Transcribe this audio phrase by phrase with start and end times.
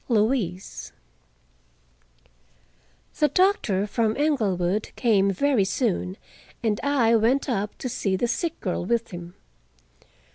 [0.09, 0.93] LOUISE
[3.19, 6.17] The doctor from Englewood came very soon,
[6.63, 9.35] and I went up to see the sick girl with him.